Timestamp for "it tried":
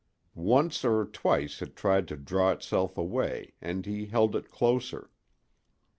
1.61-2.07